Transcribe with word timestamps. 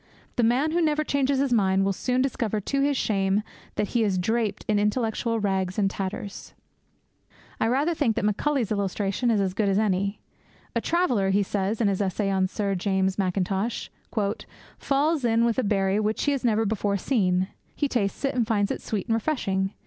The 0.35 0.41
man 0.43 0.71
who 0.71 0.81
never 0.81 1.03
changes 1.03 1.37
his 1.37 1.53
mind 1.53 1.85
will 1.85 1.93
soon 1.93 2.23
discover 2.23 2.59
to 2.59 2.81
his 2.81 2.97
shame 2.97 3.43
that 3.75 3.89
he 3.89 4.03
is 4.03 4.17
draped 4.17 4.65
in 4.67 4.79
intellectual 4.79 5.39
rags 5.39 5.77
and 5.77 5.91
tatters. 5.91 6.55
I 7.59 7.67
rather 7.67 7.93
think 7.93 8.15
that 8.15 8.25
Macaulay's 8.25 8.71
illustration 8.71 9.29
is 9.29 9.39
as 9.39 9.53
good 9.53 9.69
as 9.69 9.77
any. 9.77 10.19
'A 10.75 10.81
traveller,' 10.81 11.29
he 11.29 11.43
says 11.43 11.79
in 11.79 11.87
his 11.87 12.01
essay 12.01 12.31
on 12.31 12.47
Sir 12.47 12.73
James 12.73 13.19
Mackintosh, 13.19 13.91
'falls 14.79 15.23
in 15.23 15.45
with 15.45 15.59
a 15.59 15.63
berry 15.63 15.99
which 15.99 16.23
he 16.23 16.31
has 16.31 16.43
never 16.43 16.65
before 16.65 16.97
seen. 16.97 17.49
He 17.75 17.87
tastes 17.87 18.25
it, 18.25 18.33
and 18.33 18.47
finds 18.47 18.71
it 18.71 18.81
sweet 18.81 19.05
and 19.05 19.13
refreshing. 19.13 19.75